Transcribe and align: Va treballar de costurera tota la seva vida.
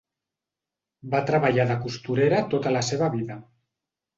Va 1.11 1.19
treballar 1.27 1.67
de 1.73 1.77
costurera 1.85 2.41
tota 2.55 2.73
la 2.77 2.85
seva 2.91 3.15
vida. 3.19 3.39